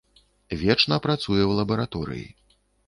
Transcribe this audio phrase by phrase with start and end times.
[0.61, 2.27] Вечна працуе ў лабараторыі.